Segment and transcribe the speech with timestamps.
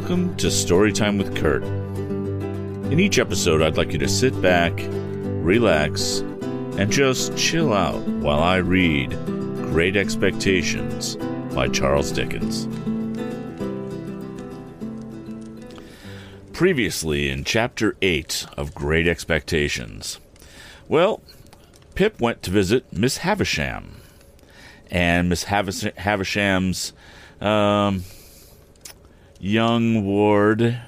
[0.00, 1.64] Welcome to Storytime with Kurt.
[1.64, 6.20] In each episode, I'd like you to sit back, relax,
[6.78, 11.16] and just chill out while I read Great Expectations
[11.52, 12.68] by Charles Dickens.
[16.52, 20.20] Previously in Chapter 8 of Great Expectations.
[20.86, 21.22] Well,
[21.96, 23.96] Pip went to visit Miss Havisham.
[24.92, 26.92] And Miss Havish- Havisham's
[27.40, 28.04] um,
[29.38, 30.80] young ward,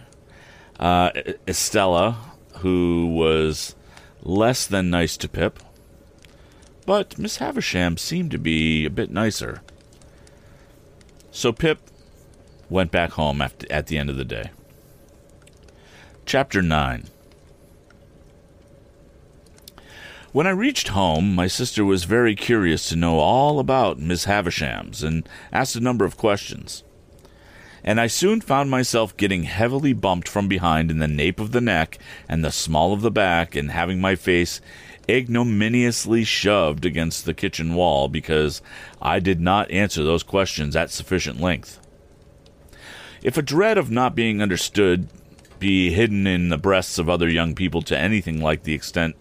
[0.79, 1.11] uh,
[1.47, 2.19] Estella,
[2.59, 3.75] who was
[4.23, 5.59] less than nice to Pip.
[6.87, 9.63] But Miss Havisham seemed to be a bit nicer.
[11.31, 11.79] So Pip
[12.69, 14.51] went back home after, at the end of the day.
[16.27, 17.07] Chapter 9
[20.33, 25.03] When I reached home, my sister was very curious to know all about Miss Havisham's
[25.03, 26.85] and asked a number of questions.
[27.83, 31.61] And I soon found myself getting heavily bumped from behind in the nape of the
[31.61, 34.61] neck and the small of the back, and having my face
[35.09, 38.63] ignominiously shoved against the kitchen wall because
[39.01, 41.81] I did not answer those questions at sufficient length.
[43.23, 45.09] If a dread of not being understood
[45.59, 49.15] be hidden in the breasts of other young people to anything like the extent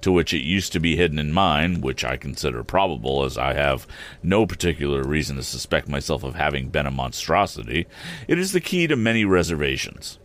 [0.00, 3.54] to which it used to be hidden in mine, which I consider probable, as I
[3.54, 3.86] have
[4.22, 7.86] no particular reason to suspect myself of having been a monstrosity,
[8.28, 10.18] it is the key to many reservations.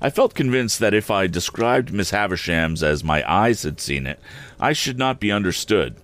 [0.00, 4.20] I felt convinced that if I described Miss Havisham's as my eyes had seen it,
[4.60, 5.96] I should not be understood.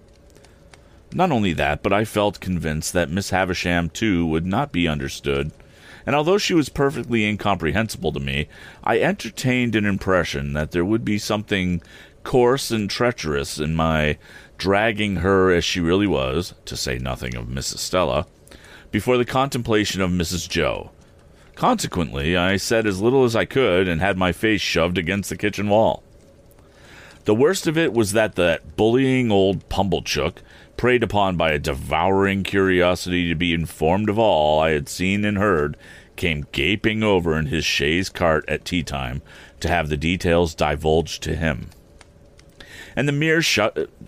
[1.12, 5.52] Not only that, but I felt convinced that Miss Havisham, too, would not be understood
[6.10, 8.48] and although she was perfectly incomprehensible to me,
[8.82, 11.80] I entertained an impression that there would be something
[12.24, 14.18] coarse and treacherous in my
[14.58, 18.26] dragging her as she really was, to say nothing of Miss Estella,
[18.90, 20.48] before the contemplation of Mrs.
[20.48, 20.90] Joe.
[21.54, 25.36] Consequently, I said as little as I could and had my face shoved against the
[25.36, 26.02] kitchen wall.
[27.24, 30.38] The worst of it was that that bullying old Pumblechook,
[30.80, 35.36] preyed upon by a devouring curiosity to be informed of all I had seen and
[35.36, 35.76] heard,
[36.20, 39.22] came gaping over in his chaise cart at tea time
[39.58, 41.70] to have the details divulged to him.
[42.94, 43.58] And the mere sh-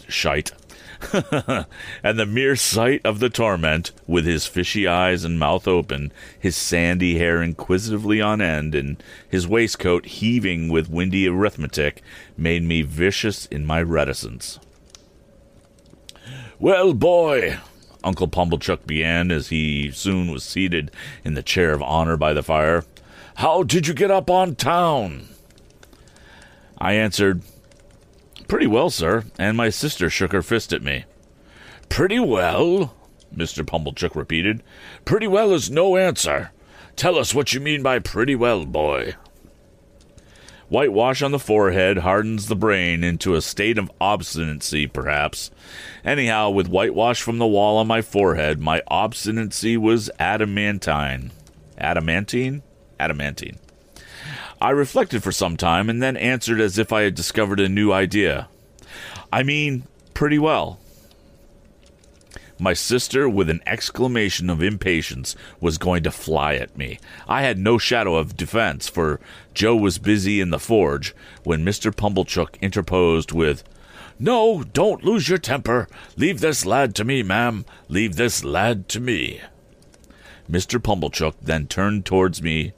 [0.08, 0.52] shite,
[2.04, 6.54] and the mere sight of the torment, with his fishy eyes and mouth open, his
[6.54, 12.02] sandy hair inquisitively on end, and his waistcoat heaving with windy arithmetic,
[12.36, 14.58] made me vicious in my reticence.
[16.58, 17.58] Well, boy,
[18.04, 20.90] Uncle Pumblechook began as he soon was seated
[21.24, 22.84] in the chair of honor by the fire,
[23.36, 25.28] how did you get up on town?
[26.78, 27.42] I answered,
[28.48, 31.04] Pretty well, sir, and my sister shook her fist at me.
[31.88, 32.94] Pretty well?
[33.34, 33.64] Mr.
[33.64, 34.62] Pumblechook repeated.
[35.04, 36.50] Pretty well is no answer.
[36.96, 39.14] Tell us what you mean by pretty well, boy.
[40.72, 45.50] Whitewash on the forehead hardens the brain into a state of obstinacy, perhaps.
[46.02, 51.30] Anyhow, with whitewash from the wall on my forehead, my obstinacy was adamantine.
[51.76, 52.62] Adamantine?
[52.98, 53.58] Adamantine.
[54.62, 57.92] I reflected for some time and then answered as if I had discovered a new
[57.92, 58.48] idea.
[59.30, 59.82] I mean,
[60.14, 60.80] pretty well.
[62.62, 67.00] My sister, with an exclamation of impatience, was going to fly at me.
[67.26, 69.18] I had no shadow of defense, for
[69.52, 71.12] Joe was busy in the forge
[71.42, 71.92] when Mr.
[71.92, 73.64] Pumblechook interposed with,
[74.16, 75.88] No, don't lose your temper.
[76.16, 77.64] Leave this lad to me, ma'am.
[77.88, 79.40] Leave this lad to me.
[80.48, 80.80] Mr.
[80.80, 82.74] Pumblechook then turned towards me,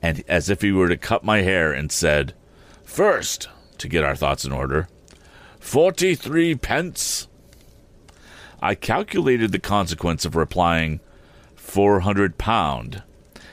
[0.00, 2.32] and as if he were to cut my hair, and said,
[2.84, 3.48] First,
[3.78, 4.86] to get our thoughts in order,
[5.58, 7.26] forty three pence.
[8.60, 11.00] I calculated the consequence of replying,
[11.54, 13.02] four hundred pound,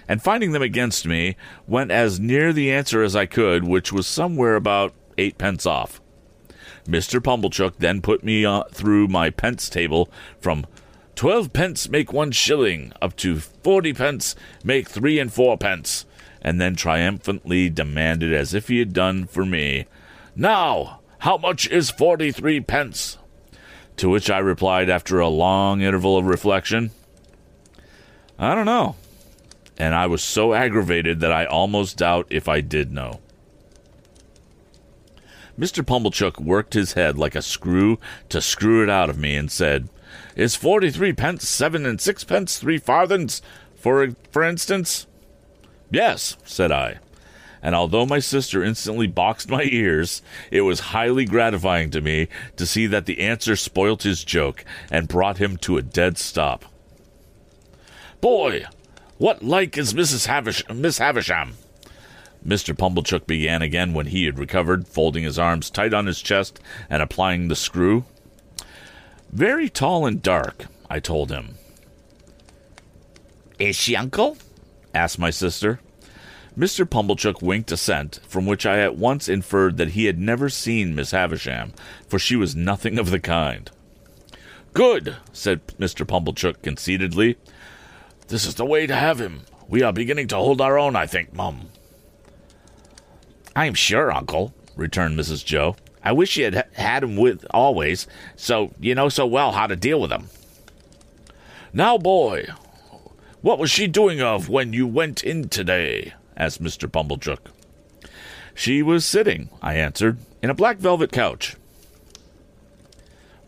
[0.08, 1.36] and finding them against me,
[1.68, 6.02] went as near the answer as I could, which was somewhere about eight pence off.
[6.88, 7.22] Mr.
[7.22, 10.10] Pumblechook then put me uh, through my pence table
[10.40, 10.66] from
[11.16, 16.06] twelve pence make one shilling up to forty pence make three and four pence,
[16.42, 19.86] and then triumphantly demanded, as if he had done for me,
[20.36, 23.18] Now, how much is forty three pence?
[23.98, 26.92] To which I replied after a long interval of reflection,
[28.40, 28.96] I don't know.
[29.78, 33.20] And I was so aggravated that I almost doubt if I did know.
[35.58, 35.86] Mr.
[35.86, 38.00] Pumblechook worked his head like a screw
[38.30, 39.90] to screw it out of me and said,
[40.36, 43.42] Is forty three pence seven and sixpence three farthings,
[43.76, 45.06] for, for instance?
[45.92, 47.00] Yes, said I
[47.64, 50.22] and although my sister instantly boxed my ears,
[50.52, 52.28] it was highly gratifying to me
[52.58, 56.66] to see that the answer spoilt his joke and brought him to a dead stop.
[58.22, 58.66] Boy,
[59.18, 60.28] What like is Mrs.
[60.28, 61.54] Havish- Miss Havisham?
[62.46, 62.78] Mr.
[62.78, 67.02] Pumblechook began again when he had recovered, folding his arms tight on his chest and
[67.02, 68.04] applying the screw.
[69.32, 71.56] Very tall and dark, I told him.
[73.60, 74.38] Is she, uncle?
[74.94, 75.80] asked my sister.
[76.58, 76.88] Mr.
[76.88, 81.12] Pumblechook winked assent, from which I at once inferred that he had never seen Miss
[81.12, 81.74] Havisham,
[82.08, 83.72] for she was nothing of the kind.
[84.74, 86.06] Good, said Mr.
[86.06, 87.38] Pumblechook conceitedly.
[88.28, 89.42] This is the way to have him.
[89.68, 91.70] We are beginning to hold our own, I think, Mum.
[93.56, 95.44] I'm sure, Uncle, returned Mrs.
[95.44, 95.76] Joe.
[96.04, 99.76] I wish you had had him with always, so you know so well how to
[99.76, 100.30] deal with him.
[101.72, 102.48] Now, boy,
[103.42, 106.14] what was she doing of when you went in today?
[106.38, 106.90] Asked Mr.
[106.90, 107.52] Pumblechook.
[108.56, 111.56] She was sitting, I answered, in a black velvet couch.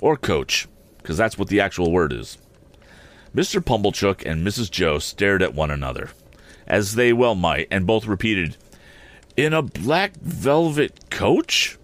[0.02, 0.68] Or coach,
[0.98, 2.38] because that's what the actual word is.
[3.36, 3.64] Mr.
[3.64, 4.72] Pumblechook and Mrs.
[4.72, 6.10] Joe stared at one another,
[6.68, 8.58] as they well might, and both repeated,
[9.36, 11.78] In a black velvet coach?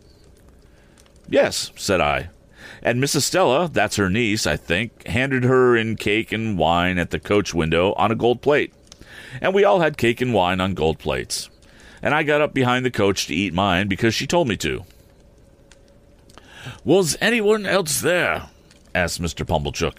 [1.28, 2.30] Yes, said I.
[2.82, 7.12] And Miss Estella, that's her niece, I think, handed her in cake and wine at
[7.12, 8.74] the coach window on a gold plate.
[9.40, 11.50] And we all had cake and wine on gold plates.
[12.02, 14.84] And I got up behind the coach to eat mine because she told me to.
[16.84, 18.50] Was anyone else there?
[18.94, 19.46] asked Mr.
[19.46, 19.98] Pumblechook.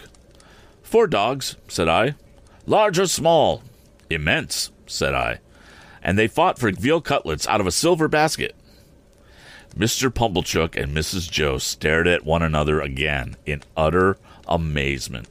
[0.83, 2.15] Four dogs, said I.
[2.67, 3.63] Large or small?
[4.11, 5.39] Immense, said I.
[6.03, 8.55] And they fought for veal cutlets out of a silver basket.
[9.77, 10.11] Mr.
[10.13, 11.31] Pumblechook and Mrs.
[11.31, 15.29] Joe stared at one another again in utter amazement.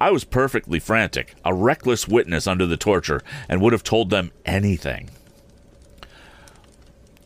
[0.00, 4.30] I was perfectly frantic, a reckless witness under the torture, and would have told them
[4.46, 5.10] anything.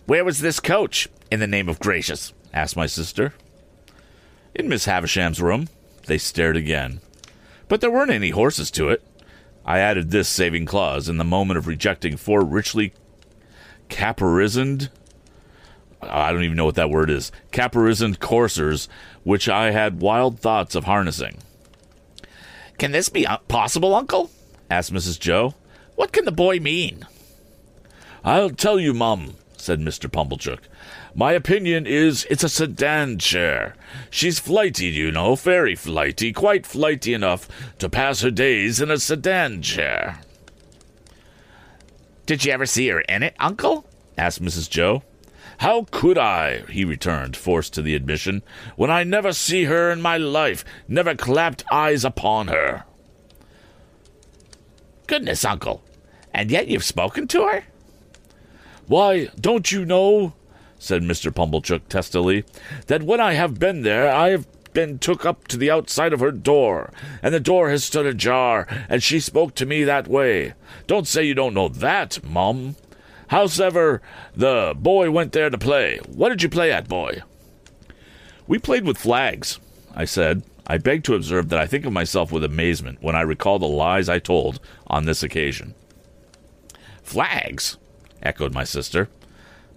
[0.06, 2.32] Where was this coach, in the name of gracious?
[2.52, 3.34] asked my sister.
[4.54, 5.68] In Miss Havisham's room.
[6.06, 7.00] They stared again.
[7.68, 9.02] But there weren't any horses to it.
[9.64, 12.92] I added this saving clause in the moment of rejecting four richly
[13.88, 14.90] caparisoned
[16.02, 17.30] I don't even know what that word is.
[17.52, 18.88] Caparisoned coursers,
[19.22, 21.38] which I had wild thoughts of harnessing.
[22.82, 24.28] Can this be uh, possible, Uncle?
[24.68, 25.20] asked Mrs.
[25.20, 25.54] Joe.
[25.94, 27.06] What can the boy mean?
[28.24, 30.10] I'll tell you, Mum, said Mr.
[30.10, 30.62] Pumblechook.
[31.14, 33.76] My opinion is it's a sedan chair.
[34.10, 37.46] She's flighty, you know, very flighty, quite flighty enough
[37.78, 40.18] to pass her days in a sedan chair.
[42.26, 43.86] Did you ever see her in it, Uncle?
[44.18, 44.68] asked Mrs.
[44.68, 45.04] Joe.
[45.58, 48.42] How could I, he returned, forced to the admission,
[48.76, 52.84] when I never see her in my life, never clapped eyes upon her?
[55.06, 55.82] Goodness, uncle,
[56.32, 57.64] and yet you've spoken to her?
[58.86, 60.34] Why, don't you know,
[60.78, 61.32] said Mr.
[61.32, 62.44] Pumblechook testily,
[62.86, 66.20] that when I have been there, I have been took up to the outside of
[66.20, 66.92] her door,
[67.22, 70.54] and the door has stood ajar, and she spoke to me that way.
[70.86, 72.76] Don't say you don't know that, Mum.
[73.32, 74.02] Howsever,
[74.36, 75.98] the boy went there to play.
[76.06, 77.22] What did you play at, boy?
[78.46, 79.58] We played with flags,
[79.94, 80.42] I said.
[80.66, 83.66] I beg to observe that I think of myself with amazement when I recall the
[83.66, 85.74] lies I told on this occasion.
[87.02, 87.78] Flags?
[88.22, 89.08] echoed my sister.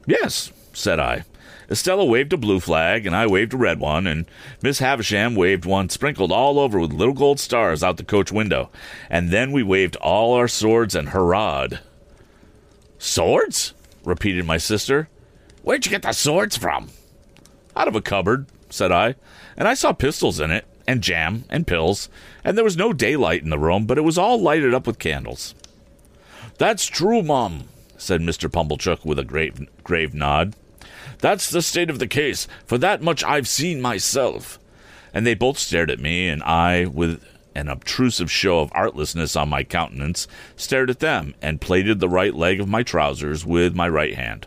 [0.05, 1.23] Yes, said I.
[1.71, 4.25] Estella waved a blue flag, and I waved a red one, and
[4.61, 8.69] Miss Havisham waved one sprinkled all over with little gold stars out the coach window,
[9.09, 11.79] and then we waved all our swords and hurrahed.
[13.05, 13.75] Swords?
[14.03, 15.09] repeated my sister.
[15.61, 16.89] Where'd you get the swords from?
[17.75, 19.13] Out of a cupboard, said I,
[19.55, 22.09] and I saw pistols in it, and jam, and pills,
[22.43, 24.97] and there was no daylight in the room, but it was all lighted up with
[24.97, 25.53] candles.
[26.57, 28.49] That's true, Mum, said Mr.
[28.49, 30.55] Pumblechook with a grave, grave nod.
[31.19, 34.59] That's the state of the case, for that much I've seen myself.
[35.13, 37.23] And they both stared at me, and I, with
[37.55, 42.35] an obtrusive show of artlessness on my countenance, stared at them and plaited the right
[42.35, 44.45] leg of my trousers with my right hand.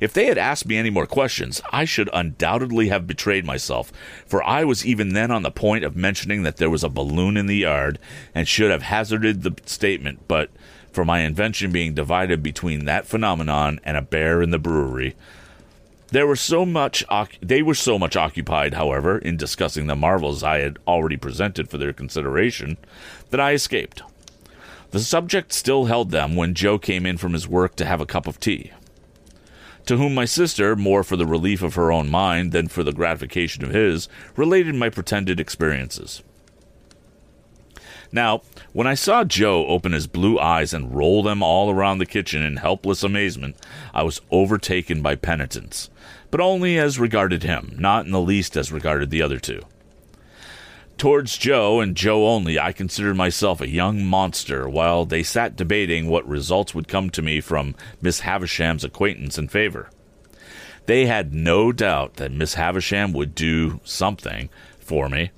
[0.00, 3.92] If they had asked me any more questions, I should undoubtedly have betrayed myself,
[4.26, 7.36] for I was even then on the point of mentioning that there was a balloon
[7.36, 7.98] in the yard,
[8.34, 10.50] and should have hazarded the statement, but
[10.92, 15.14] for my invention being divided between that phenomenon and a bear in the brewery,
[16.14, 17.04] there were so much
[17.42, 21.76] they were so much occupied, however, in discussing the marvels I had already presented for
[21.76, 22.76] their consideration,
[23.30, 24.00] that I escaped.
[24.92, 28.06] The subject still held them when Joe came in from his work to have a
[28.06, 28.70] cup of tea.
[29.86, 32.92] To whom my sister, more for the relief of her own mind than for the
[32.92, 36.22] gratification of his, related my pretended experiences.
[38.14, 38.42] Now,
[38.72, 42.42] when I saw Joe open his blue eyes and roll them all around the kitchen
[42.42, 43.56] in helpless amazement,
[43.92, 45.90] I was overtaken by penitence,
[46.30, 49.62] but only as regarded him, not in the least as regarded the other two.
[50.96, 56.06] Towards Joe and Joe only, I considered myself a young monster while they sat debating
[56.06, 59.90] what results would come to me from Miss Havisham's acquaintance and favor.
[60.86, 65.32] They had no doubt that Miss Havisham would do something for me.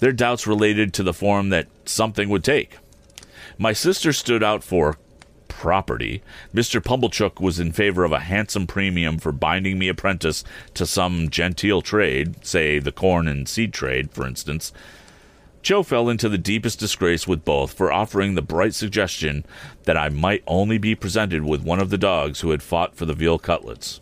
[0.00, 2.78] Their doubts related to the form that something would take.
[3.58, 4.96] My sister stood out for
[5.48, 6.22] property.
[6.54, 6.82] Mr.
[6.82, 10.42] Pumblechook was in favor of a handsome premium for binding me apprentice
[10.72, 14.72] to some genteel trade, say the corn and seed trade, for instance.
[15.62, 19.44] Joe fell into the deepest disgrace with both for offering the bright suggestion
[19.84, 23.04] that I might only be presented with one of the dogs who had fought for
[23.04, 24.00] the veal cutlets.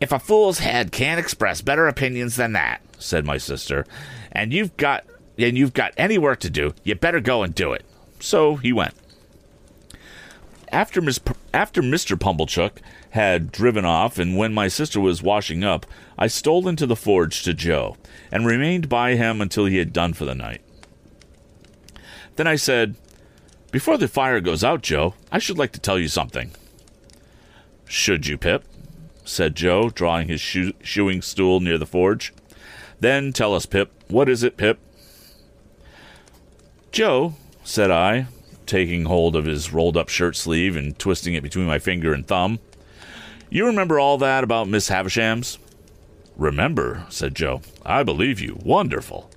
[0.00, 3.86] If a fool's head can't express better opinions than that, said my sister,
[4.32, 5.04] and you've got
[5.38, 7.84] and you've got any work to do, you better go and do it.
[8.20, 8.94] So he went.
[10.70, 11.20] After, Ms.
[11.20, 12.18] P- after Mr.
[12.18, 12.78] Pumblechook
[13.10, 15.86] had driven off, and when my sister was washing up,
[16.18, 17.96] I stole into the forge to Joe
[18.32, 20.62] and remained by him until he had done for the night.
[22.36, 22.96] Then I said,
[23.70, 26.50] Before the fire goes out, Joe, I should like to tell you something.
[27.86, 28.64] Should you, Pip?
[29.24, 32.32] said Joe, drawing his shoe- shoeing stool near the forge.
[33.00, 33.92] Then tell us, Pip.
[34.08, 34.78] What is it, Pip?
[36.94, 37.34] Joe,
[37.64, 38.28] said I,
[38.66, 42.24] taking hold of his rolled up shirt sleeve and twisting it between my finger and
[42.24, 42.60] thumb.
[43.50, 45.58] You remember all that about Miss Havisham's?
[46.36, 47.62] Remember, said Joe.
[47.84, 48.60] I believe you.
[48.62, 49.28] Wonderful.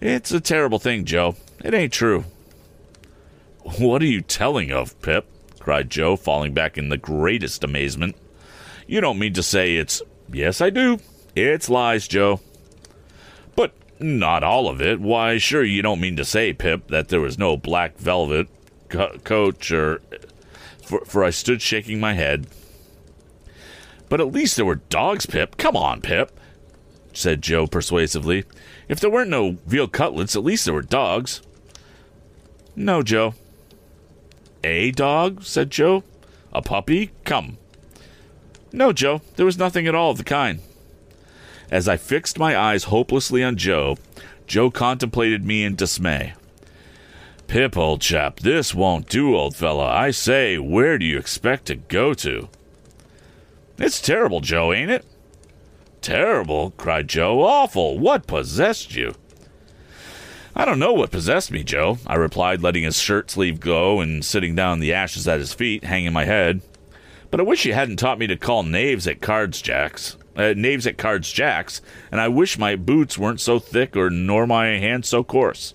[0.00, 1.36] It's a terrible thing, Joe.
[1.62, 2.24] It ain't true.
[3.78, 5.26] What are you telling of, Pip?
[5.58, 8.16] cried Joe, falling back in the greatest amazement.
[8.86, 10.00] You don't mean to say it's.
[10.32, 11.00] Yes, I do.
[11.36, 12.40] It's lies, Joe.
[14.00, 14.98] Not all of it.
[14.98, 18.48] Why, sure, you don't mean to say, Pip, that there was no black velvet
[18.88, 20.00] co- coach or.
[20.82, 22.48] For, for I stood shaking my head.
[24.08, 25.56] But at least there were dogs, Pip.
[25.56, 26.36] Come on, Pip,
[27.12, 28.44] said Joe persuasively.
[28.88, 31.42] If there weren't no veal cutlets, at least there were dogs.
[32.74, 33.34] No, Joe.
[34.64, 35.44] A dog?
[35.44, 36.02] said Joe.
[36.52, 37.12] A puppy?
[37.24, 37.58] Come.
[38.72, 40.60] No, Joe, there was nothing at all of the kind.
[41.70, 43.96] As I fixed my eyes hopelessly on Joe,
[44.46, 46.34] Joe contemplated me in dismay.
[47.46, 49.86] Pip, old chap, this won't do, old fella.
[49.86, 52.48] I say, where do you expect to go to?
[53.78, 55.04] It's terrible, Joe, ain't it?
[56.00, 57.42] Terrible, cried Joe.
[57.42, 57.98] Awful.
[57.98, 59.14] What possessed you?
[60.54, 64.24] I don't know what possessed me, Joe, I replied, letting his shirt sleeve go and
[64.24, 66.62] sitting down in the ashes at his feet, hanging my head.
[67.30, 70.16] But I wish you hadn't taught me to call knaves at cards jacks.
[70.36, 74.46] Uh, knaves at cards jacks, and I wish my boots weren't so thick or nor
[74.46, 75.74] my hands so coarse.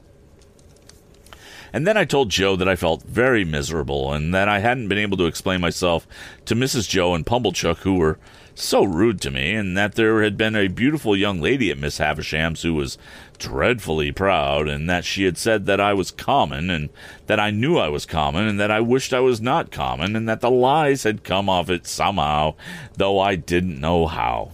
[1.76, 4.98] And then I told Joe that I felt very miserable and that I hadn't been
[4.98, 6.08] able to explain myself
[6.46, 6.88] to Mrs.
[6.88, 8.18] Joe and Pumblechook, who were
[8.54, 11.98] so rude to me, and that there had been a beautiful young lady at Miss
[11.98, 12.98] Havisham's who was
[13.38, 16.88] dreadfully proud, and that she had said that I was common, and
[17.28, 20.30] that I knew I was common, and that I wished I was not common, and
[20.30, 22.56] that the lies had come off it somehow,
[22.96, 24.52] though I didn't know how.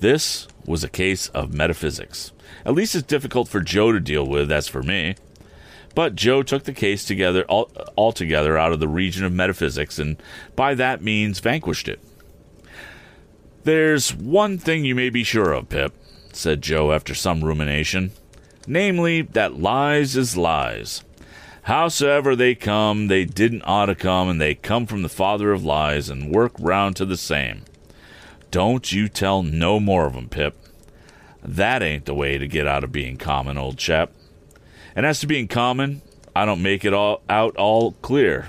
[0.00, 2.32] This was a case of metaphysics,
[2.64, 5.14] at least as difficult for Joe to deal with as for me.
[5.98, 10.16] But Joe took the case together altogether out of the region of metaphysics, and
[10.54, 11.98] by that means vanquished it.
[13.64, 15.92] There's one thing you may be sure of, Pip,
[16.32, 18.12] said Joe after some rumination,
[18.64, 21.02] namely that lies is lies.
[21.62, 25.64] Howsoever they come, they didn't ought to come, and they come from the father of
[25.64, 27.62] lies, and work round to the same.
[28.52, 30.56] Don't you tell no more of 'em, Pip.
[31.42, 34.12] That ain't the way to get out of being common, old chap.
[34.98, 36.02] And as to being common,
[36.34, 38.48] I don't make it all out all clear.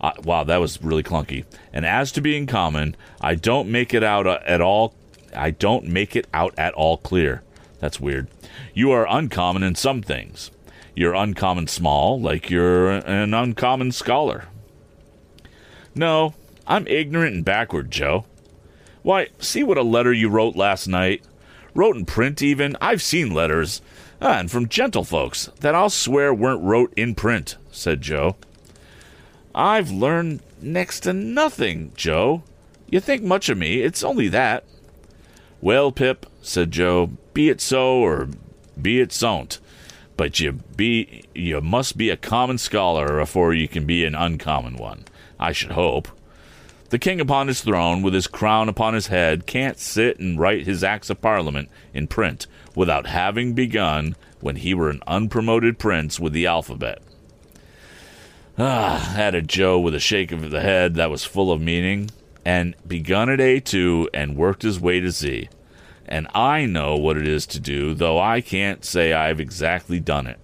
[0.00, 1.44] Uh, wow, that was really clunky.
[1.74, 4.94] And as to being common, I don't make it out uh, at all.
[5.34, 7.42] I don't make it out at all clear.
[7.80, 8.28] That's weird.
[8.72, 10.50] You are uncommon in some things.
[10.94, 14.46] You're uncommon small, like you're an uncommon scholar.
[15.94, 16.32] No,
[16.66, 18.24] I'm ignorant and backward, Joe.
[19.02, 21.22] Why, see what a letter you wrote last night.
[21.74, 22.74] Wrote in print, even.
[22.80, 23.82] I've seen letters.
[24.20, 28.36] Ah, and from gentlefolks that I'll swear weren't wrote in print, said Joe.
[29.54, 32.42] I've learned next to nothing, Joe.
[32.88, 34.64] You think much of me, it's only that.
[35.60, 38.28] Well, Pip, said Joe, be it so or
[38.80, 39.58] be it so'n't.
[40.16, 44.76] But you be you must be a common scholar afore you can be an uncommon
[44.76, 45.04] one.
[45.38, 46.08] I should hope.
[46.88, 50.66] The king upon his throne, with his crown upon his head, can't sit and write
[50.66, 56.20] his acts of parliament in print without having begun when he were an unpromoted prince
[56.20, 57.02] with the alphabet.
[58.56, 62.10] Ah, added Joe with a shake of the head that was full of meaning,
[62.44, 65.48] and begun at A2 and worked his way to Z.
[66.08, 70.26] and I know what it is to do, though I can't say I've exactly done
[70.28, 70.38] it.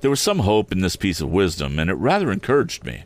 [0.00, 3.04] There was some hope in this piece of wisdom, and it rather encouraged me.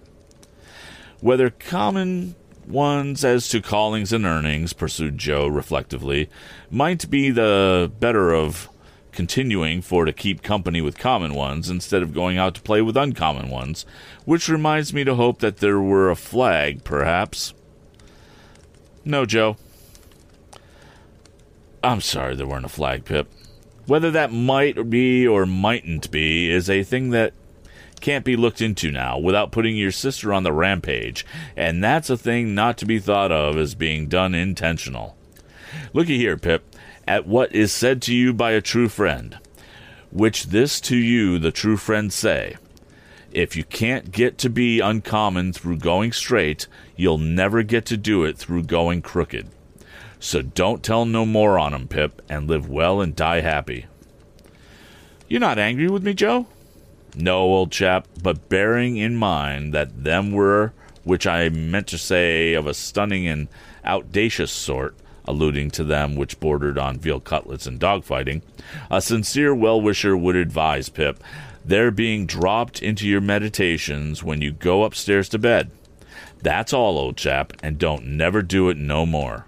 [1.25, 2.35] Whether common
[2.67, 6.29] ones as to callings and earnings, pursued Joe reflectively,
[6.71, 8.69] might be the better of
[9.11, 12.95] continuing for to keep company with common ones instead of going out to play with
[12.95, 13.87] uncommon ones,
[14.27, 17.55] which reminds me to hope that there were a flag, perhaps.
[19.03, 19.57] No, Joe.
[21.83, 23.33] I'm sorry there weren't a flag, Pip.
[23.87, 27.33] Whether that might be or mightn't be is a thing that
[28.05, 31.25] can't be looked into now without putting your sister on the rampage,
[31.57, 35.17] and that's a thing not to be thought of as being done intentional.
[35.95, 36.63] Looky here, Pip,
[37.09, 39.39] at what is said to you by a true friend,
[40.13, 42.57] which this to you the true friend say.
[43.33, 48.23] If you can't get to be uncommon through going straight, you'll never get to do
[48.25, 49.49] it through going crooked.
[50.21, 53.87] So don't tell no more on 'em, Pip, and live well and die happy.
[55.27, 56.49] You're not angry with me, Joe?
[57.15, 60.73] No, old chap, but bearing in mind that them were,
[61.05, 63.49] which I meant to say, of a stunning and
[63.85, 68.43] audacious sort, alluding to them which bordered on veal cutlets and dogfighting,
[68.91, 71.23] a sincere well wisher would advise Pip
[71.65, 75.71] their being dropped into your meditations when you go upstairs to bed.
[76.43, 79.47] That's all, old chap, and don't never do it no more.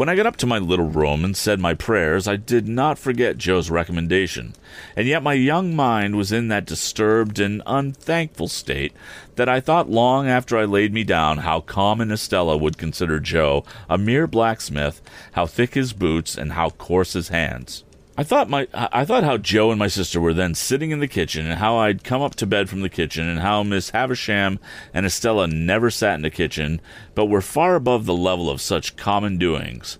[0.00, 2.98] When I got up to my little room and said my prayers, I did not
[2.98, 4.54] forget Joe's recommendation,
[4.96, 8.94] and yet my young mind was in that disturbed and unthankful state
[9.36, 13.62] that I thought long after I laid me down how common Estella would consider Joe
[13.90, 15.02] a mere blacksmith,
[15.32, 17.84] how thick his boots, and how coarse his hands.
[18.20, 21.08] I thought my I thought how Joe and my sister were then sitting in the
[21.08, 24.58] kitchen, and how I'd come up to bed from the kitchen, and how Miss Havisham
[24.92, 26.82] and Estella never sat in the kitchen,
[27.14, 29.98] but were far above the level of such common doings.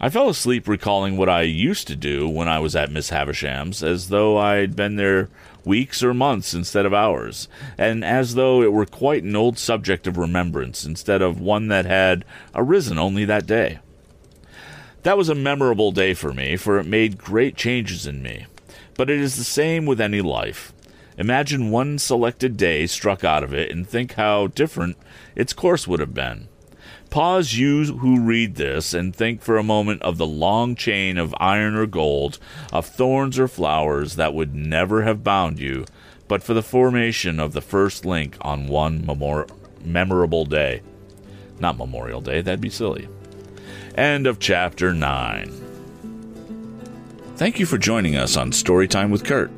[0.00, 3.82] I fell asleep recalling what I used to do when I was at Miss Havisham's,
[3.82, 5.28] as though I'd been there
[5.62, 10.06] weeks or months instead of hours, and as though it were quite an old subject
[10.06, 12.24] of remembrance instead of one that had
[12.54, 13.80] arisen only that day.
[15.02, 18.46] That was a memorable day for me, for it made great changes in me.
[18.94, 20.72] But it is the same with any life.
[21.18, 24.96] Imagine one selected day struck out of it and think how different
[25.34, 26.48] its course would have been.
[27.10, 31.34] Pause, you who read this, and think for a moment of the long chain of
[31.38, 32.38] iron or gold,
[32.72, 35.84] of thorns or flowers that would never have bound you,
[36.26, 39.46] but for the formation of the first link on one memor-
[39.84, 40.80] memorable day.
[41.60, 43.08] Not Memorial Day, that'd be silly.
[43.96, 45.50] End of chapter 9.
[47.36, 49.50] Thank you for joining us on Storytime with Kurt.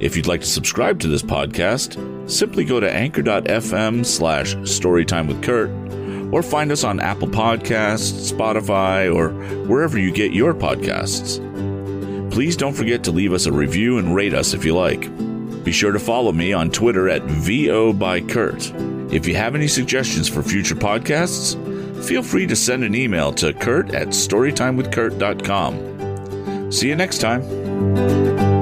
[0.00, 5.40] If you'd like to subscribe to this podcast, simply go to anchor.fm slash storytime with
[5.40, 5.70] Kurt
[6.34, 9.30] or find us on Apple Podcasts, Spotify, or
[9.68, 11.40] wherever you get your podcasts.
[12.32, 15.02] Please don't forget to leave us a review and rate us if you like.
[15.62, 18.72] Be sure to follow me on Twitter at VO by Kurt.
[19.12, 21.54] If you have any suggestions for future podcasts,
[22.04, 26.72] feel free to send an email to kurt at storytimewithkurt.com.
[26.72, 28.55] See you next time.